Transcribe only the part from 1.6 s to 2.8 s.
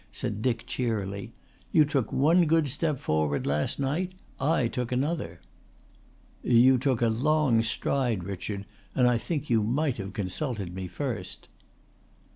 "You took one good